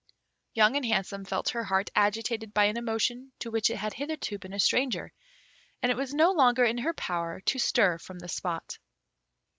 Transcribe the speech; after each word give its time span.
Young 0.55 0.75
and 0.75 0.83
Handsome 0.83 1.25
felt 1.25 1.49
her 1.49 1.63
heart 1.65 1.91
agitated 1.93 2.55
by 2.55 2.63
an 2.65 2.75
emotion 2.75 3.31
to 3.37 3.51
which 3.51 3.69
it 3.69 3.75
had 3.77 3.93
hitherto 3.93 4.39
been 4.39 4.51
a 4.51 4.59
stranger, 4.59 5.13
and 5.83 5.91
it 5.91 5.95
was 5.95 6.11
no 6.11 6.31
longer 6.31 6.63
in 6.65 6.79
her 6.79 6.95
power 6.95 7.39
to 7.41 7.59
stir 7.59 7.99
from 7.99 8.17
the 8.17 8.27
spot. 8.27 8.79